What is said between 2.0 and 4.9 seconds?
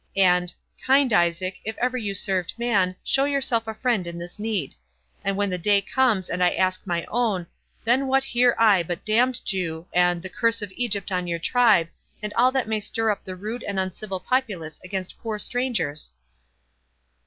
served man, show yourself a friend in this need!